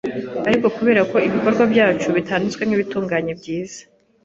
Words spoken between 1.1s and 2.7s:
ko ibikorwa byacu bitanditswe